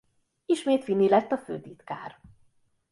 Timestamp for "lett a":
1.09-1.37